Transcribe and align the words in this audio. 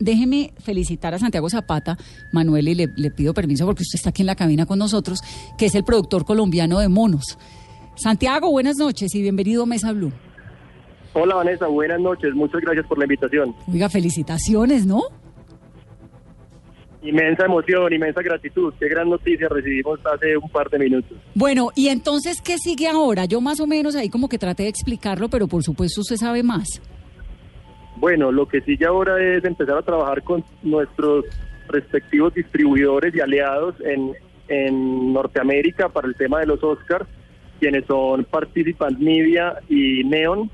Déjeme 0.00 0.52
felicitar 0.62 1.12
a 1.12 1.18
Santiago 1.18 1.50
Zapata, 1.50 1.98
Manuel, 2.30 2.68
y 2.68 2.76
le, 2.76 2.86
le, 2.94 3.10
pido 3.10 3.34
permiso 3.34 3.66
porque 3.66 3.82
usted 3.82 3.96
está 3.96 4.10
aquí 4.10 4.22
en 4.22 4.26
la 4.26 4.36
cabina 4.36 4.64
con 4.64 4.78
nosotros, 4.78 5.18
que 5.58 5.66
es 5.66 5.74
el 5.74 5.82
productor 5.82 6.24
colombiano 6.24 6.78
de 6.78 6.86
Monos. 6.86 7.36
Santiago, 7.96 8.48
buenas 8.48 8.76
noches 8.76 9.12
y 9.16 9.22
bienvenido 9.22 9.64
a 9.64 9.66
Mesa 9.66 9.90
Blue. 9.92 10.12
Hola 11.14 11.34
Vanessa, 11.34 11.66
buenas 11.66 12.00
noches, 12.00 12.32
muchas 12.32 12.60
gracias 12.60 12.86
por 12.86 12.96
la 12.96 13.06
invitación. 13.06 13.56
Oiga, 13.66 13.88
felicitaciones, 13.88 14.86
¿no? 14.86 15.02
Inmensa 17.02 17.46
emoción, 17.46 17.92
inmensa 17.92 18.22
gratitud. 18.22 18.72
Qué 18.78 18.88
gran 18.88 19.10
noticia 19.10 19.48
recibimos 19.48 19.98
hace 20.06 20.36
un 20.36 20.48
par 20.48 20.70
de 20.70 20.78
minutos. 20.78 21.18
Bueno, 21.34 21.70
y 21.74 21.88
entonces, 21.88 22.40
¿qué 22.40 22.56
sigue 22.58 22.86
ahora? 22.86 23.24
Yo 23.24 23.40
más 23.40 23.58
o 23.58 23.66
menos 23.66 23.96
ahí 23.96 24.08
como 24.10 24.28
que 24.28 24.38
traté 24.38 24.62
de 24.62 24.68
explicarlo, 24.68 25.28
pero 25.28 25.48
por 25.48 25.64
supuesto 25.64 26.02
usted 26.02 26.18
sabe 26.18 26.44
más. 26.44 26.80
Bueno, 27.98 28.30
lo 28.30 28.46
que 28.46 28.60
sigue 28.60 28.86
ahora 28.86 29.20
es 29.22 29.44
empezar 29.44 29.78
a 29.78 29.82
trabajar 29.82 30.22
con 30.22 30.44
nuestros 30.62 31.24
respectivos 31.68 32.32
distribuidores 32.34 33.14
y 33.14 33.20
aliados 33.20 33.74
en, 33.80 34.12
en 34.48 35.12
Norteamérica 35.12 35.88
para 35.88 36.08
el 36.08 36.14
tema 36.14 36.40
de 36.40 36.46
los 36.46 36.62
Oscars, 36.62 37.06
quienes 37.60 37.84
son 37.86 38.24
Participant 38.24 38.98
Media 38.98 39.56
y 39.68 40.04
Neon. 40.04 40.50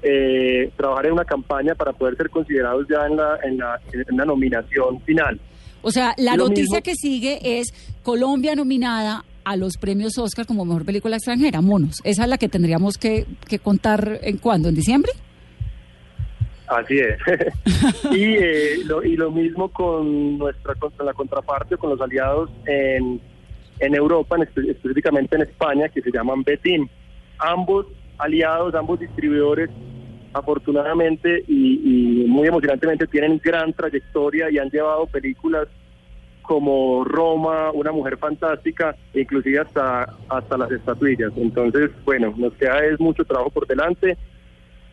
Eh, 0.00 0.70
trabajar 0.76 1.06
en 1.06 1.12
una 1.14 1.24
campaña 1.24 1.74
para 1.74 1.92
poder 1.92 2.16
ser 2.16 2.30
considerados 2.30 2.86
ya 2.88 3.06
en 3.06 3.16
la, 3.16 3.38
en 3.42 3.58
la, 3.58 3.80
en 3.92 4.16
la 4.16 4.24
nominación 4.24 5.00
final. 5.00 5.40
O 5.82 5.90
sea, 5.90 6.14
la 6.18 6.36
noticia 6.36 6.82
que 6.82 6.94
sigue 6.94 7.38
es 7.42 7.72
Colombia 8.02 8.54
nominada 8.54 9.24
a 9.44 9.56
los 9.56 9.76
premios 9.76 10.18
Oscar 10.18 10.46
como 10.46 10.64
mejor 10.64 10.84
película 10.84 11.16
extranjera, 11.16 11.60
monos. 11.62 11.96
Esa 12.04 12.24
es 12.24 12.28
la 12.28 12.38
que 12.38 12.48
tendríamos 12.48 12.96
que, 12.96 13.26
que 13.48 13.58
contar 13.58 14.20
en 14.22 14.38
cuándo, 14.38 14.68
en 14.68 14.74
diciembre. 14.74 15.12
Así 16.68 16.98
es. 16.98 17.18
y, 18.12 18.34
eh, 18.34 18.84
lo, 18.84 19.02
y 19.02 19.16
lo 19.16 19.30
mismo 19.30 19.68
con 19.70 20.38
nuestra 20.38 20.74
con 20.74 20.92
la 21.04 21.14
contraparte, 21.14 21.76
con 21.76 21.90
los 21.90 22.00
aliados 22.00 22.50
en, 22.66 23.20
en 23.78 23.94
Europa, 23.94 24.36
en, 24.36 24.42
específicamente 24.42 25.36
en 25.36 25.42
España, 25.42 25.88
que 25.88 26.02
se 26.02 26.10
llaman 26.10 26.42
Betim. 26.42 26.86
Ambos 27.38 27.86
aliados, 28.18 28.74
ambos 28.74 29.00
distribuidores, 29.00 29.70
afortunadamente 30.34 31.42
y, 31.48 32.22
y, 32.22 32.26
muy 32.26 32.48
emocionantemente 32.48 33.06
tienen 33.06 33.40
gran 33.42 33.72
trayectoria 33.72 34.50
y 34.50 34.58
han 34.58 34.68
llevado 34.68 35.06
películas 35.06 35.68
como 36.42 37.04
Roma, 37.04 37.70
Una 37.72 37.92
Mujer 37.92 38.16
Fantástica, 38.16 38.96
e 39.12 39.20
inclusive 39.20 39.60
hasta, 39.60 40.14
hasta 40.28 40.56
las 40.56 40.70
estatuillas. 40.70 41.30
Entonces, 41.36 41.90
bueno, 42.04 42.32
nos 42.36 42.54
queda 42.54 42.84
es 42.86 42.98
mucho 42.98 43.24
trabajo 43.24 43.50
por 43.50 43.66
delante 43.66 44.16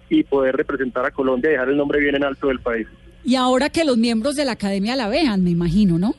y 0.09 0.23
poder 0.23 0.55
representar 0.55 1.05
a 1.05 1.11
Colombia 1.11 1.49
y 1.49 1.53
dejar 1.53 1.69
el 1.69 1.77
nombre 1.77 1.99
bien 1.99 2.15
en 2.15 2.23
alto 2.23 2.47
del 2.47 2.59
país. 2.59 2.87
Y 3.23 3.35
ahora 3.35 3.69
que 3.69 3.83
los 3.83 3.97
miembros 3.97 4.35
de 4.35 4.45
la 4.45 4.51
academia 4.51 4.95
la 4.95 5.07
vean, 5.07 5.43
me 5.43 5.49
imagino, 5.49 5.97
¿no? 5.97 6.13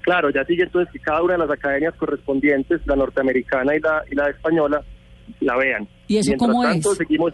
Claro, 0.00 0.28
ya 0.30 0.44
sigue 0.44 0.64
entonces 0.64 0.92
que 0.92 0.98
cada 0.98 1.22
una 1.22 1.34
de 1.34 1.38
las 1.38 1.50
academias 1.50 1.94
correspondientes, 1.94 2.80
la 2.86 2.96
norteamericana 2.96 3.74
y 3.74 3.80
la, 3.80 4.02
y 4.10 4.14
la 4.14 4.28
española, 4.28 4.82
la 5.40 5.56
vean. 5.56 5.88
¿Y 6.08 6.18
eso 6.18 6.30
mientras 6.30 6.50
cómo 6.50 6.62
tanto, 6.62 6.92
es? 6.92 6.98
Seguimos, 6.98 7.32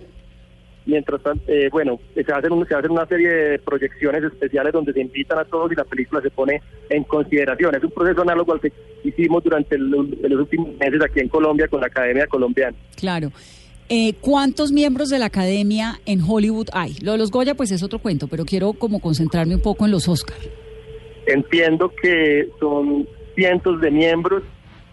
mientras 0.87 1.21
tanto, 1.23 1.51
eh, 1.51 1.69
bueno, 1.73 1.99
se 2.15 2.21
hacen, 2.33 2.53
un, 2.53 2.69
se 2.69 2.75
hacen 2.75 2.93
una 2.93 3.07
serie 3.07 3.29
de 3.29 3.59
proyecciones 3.59 4.23
especiales 4.23 4.73
donde 4.73 4.93
se 4.93 5.01
invitan 5.01 5.39
a 5.39 5.45
todos 5.45 5.73
y 5.73 5.75
la 5.75 5.85
película 5.85 6.21
se 6.21 6.31
pone 6.31 6.63
en 6.91 7.03
consideración. 7.05 7.75
Es 7.75 7.83
un 7.83 7.91
proceso 7.91 8.23
análogo 8.23 8.53
al 8.53 8.61
que 8.61 8.73
hicimos 9.03 9.43
durante 9.43 9.75
el, 9.75 9.91
los 9.91 10.41
últimos 10.41 10.77
meses 10.79 11.01
aquí 11.03 11.21
en 11.21 11.29
Colombia 11.29 11.67
con 11.67 11.81
la 11.81 11.89
Academia 11.89 12.27
Colombiana. 12.29 12.77
Claro. 12.97 13.33
Eh, 13.93 14.15
¿Cuántos 14.21 14.71
miembros 14.71 15.09
de 15.09 15.19
la 15.19 15.27
academia 15.27 16.01
en 16.07 16.21
Hollywood 16.23 16.69
hay? 16.73 16.95
Lo 17.03 17.11
de 17.11 17.19
los 17.19 17.33
Goya, 17.33 17.57
pues 17.57 17.73
es 17.73 17.83
otro 17.83 17.99
cuento, 17.99 18.29
pero 18.29 18.45
quiero 18.45 18.73
como 18.73 19.01
concentrarme 19.01 19.57
un 19.57 19.63
poco 19.63 19.85
en 19.85 19.91
los 19.91 20.07
Oscar. 20.07 20.37
Entiendo 21.27 21.93
que 22.01 22.49
son 22.61 23.09
cientos 23.35 23.81
de 23.81 23.91
miembros 23.91 24.45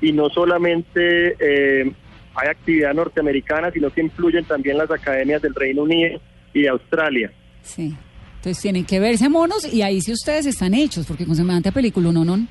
y 0.01 0.11
no 0.11 0.29
solamente 0.29 1.35
eh, 1.39 1.93
hay 2.33 2.47
actividad 2.49 2.95
norteamericana, 2.95 3.69
sino 3.71 3.91
que 3.91 4.01
influyen 4.01 4.45
también 4.45 4.79
las 4.79 4.89
academias 4.89 5.43
del 5.43 5.53
Reino 5.53 5.83
Unido 5.83 6.19
y 6.55 6.63
de 6.63 6.69
Australia. 6.69 7.31
Sí. 7.61 7.95
Entonces 8.37 8.59
tienen 8.59 8.83
que 8.83 8.99
verse 8.99 9.29
monos 9.29 9.71
y 9.71 9.83
ahí 9.83 10.01
sí 10.01 10.11
ustedes 10.11 10.47
están 10.47 10.73
hechos, 10.73 11.05
porque 11.05 11.23
con 11.23 11.35
semejante 11.35 11.71
película, 11.71 12.11
no, 12.11 12.25
no. 12.25 12.47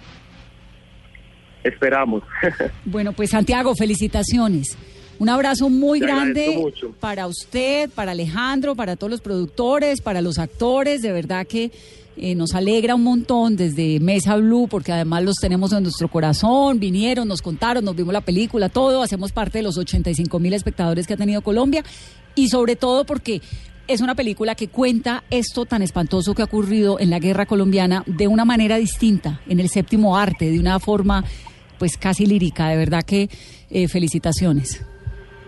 Esperamos. 1.65 2.23
bueno, 2.85 3.13
pues 3.13 3.31
Santiago, 3.31 3.75
felicitaciones. 3.75 4.79
Un 5.19 5.29
abrazo 5.29 5.71
muy 5.71 6.01
Te 6.01 6.07
grande 6.07 6.59
mucho. 6.59 6.93
para 7.01 7.27
usted, 7.27 7.89
para 7.91 8.13
Alejandro, 8.13 8.75
para 8.75 8.97
todos 8.97 9.11
los 9.11 9.21
productores, 9.21 10.01
para 10.01 10.21
los 10.21 10.39
actores. 10.39 11.03
De 11.03 11.13
verdad 11.13 11.47
que 11.47 11.71
eh, 12.19 12.35
nos 12.35 12.55
alegra 12.55 12.95
un 12.95 13.03
montón 13.03 13.57
desde 13.57 14.01
Mesa 14.01 14.37
Blue, 14.37 14.69
porque 14.69 14.93
además 14.93 15.23
los 15.23 15.37
tenemos 15.37 15.73
en 15.73 15.83
nuestro 15.83 16.09
corazón. 16.09 16.79
Vinieron, 16.79 17.29
nos 17.29 17.43
contaron, 17.43 17.85
nos 17.85 17.95
vimos 17.95 18.13
la 18.13 18.23
película, 18.23 18.69
todo. 18.69 19.03
Hacemos 19.03 19.33
parte 19.33 19.59
de 19.59 19.63
los 19.63 19.77
85 19.77 20.39
mil 20.39 20.53
espectadores 20.55 21.07
que 21.07 21.15
ha 21.15 21.19
tenido 21.19 21.43
Colombia. 21.43 21.85
Y 22.35 22.49
sobre 22.49 22.77
todo 22.77 23.05
porque 23.05 23.43
es 23.87 24.01
una 24.01 24.15
película 24.15 24.55
que 24.55 24.69
cuenta 24.69 25.25
esto 25.31 25.65
tan 25.65 25.83
espantoso 25.83 26.35
que 26.35 26.43
ha 26.43 26.47
ocurrido 26.47 26.99
en 26.99 27.11
la 27.11 27.19
guerra 27.19 27.47
colombiana 27.47 28.03
de 28.07 28.29
una 28.29 28.45
manera 28.45 28.79
distinta, 28.79 29.41
en 29.47 29.61
el 29.61 29.69
séptimo 29.69 30.17
arte, 30.17 30.51
de 30.51 30.59
una 30.59 30.81
forma 30.81 31.25
pues 31.79 31.97
casi 31.97 32.27
lírica. 32.27 32.69
De 32.69 32.77
verdad 32.77 33.03
que 33.03 33.29
eh, 33.71 33.89
felicitaciones. 33.89 34.81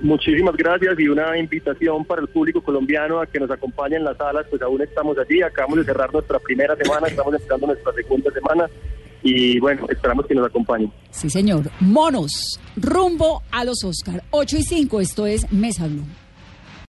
Muchísimas 0.01 0.57
gracias 0.57 0.99
y 0.99 1.09
una 1.09 1.37
invitación 1.37 2.05
para 2.05 2.23
el 2.23 2.29
público 2.29 2.61
colombiano 2.63 3.21
a 3.21 3.27
que 3.27 3.41
nos 3.41 3.51
acompañe 3.51 3.97
en 3.97 4.05
las 4.05 4.17
salas, 4.17 4.47
pues 4.49 4.63
aún 4.63 4.81
estamos 4.81 5.19
allí, 5.19 5.43
acabamos 5.43 5.79
de 5.79 5.85
cerrar 5.85 6.13
nuestra 6.13 6.39
primera 6.39 6.77
semana, 6.77 7.09
estamos 7.09 7.35
empezando 7.35 7.67
nuestra 7.67 7.93
segunda 7.93 8.31
semana 8.31 8.69
y 9.23 9.59
bueno, 9.59 9.87
esperamos 9.89 10.27
que 10.27 10.35
nos 10.35 10.47
acompañen. 10.47 10.93
Sí, 11.11 11.29
señor. 11.29 11.71
Monos, 11.81 12.61
rumbo 12.77 13.43
a 13.51 13.65
los 13.65 13.83
Oscar. 13.85 14.23
8 14.31 14.57
y 14.59 14.63
5, 14.63 15.01
esto 15.01 15.27
es 15.27 15.53
Mesa 15.53 15.87
Blue. 15.87 16.07